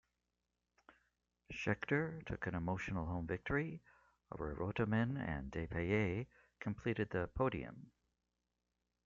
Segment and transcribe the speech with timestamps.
[1.51, 3.83] Scheckter took an emotional home victory,
[4.31, 6.25] with Reutemann and Depailler
[6.59, 7.91] completing the podium.